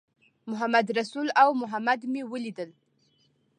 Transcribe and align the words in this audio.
محمدرسول 0.51 1.27
او 1.41 1.49
محمد 1.61 2.01
مې 2.11 2.21
ولیدل. 2.31 2.69